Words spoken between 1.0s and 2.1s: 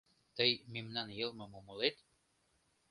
йылмым умылет?